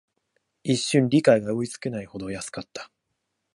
[0.63, 2.89] 一瞬、理解が追いつかないほど安かった